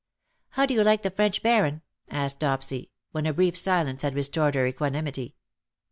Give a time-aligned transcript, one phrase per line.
[0.53, 4.55] ''How do you like the French Baron?" asked Dopsy, when a brief silence had restored
[4.55, 5.35] her equanimity.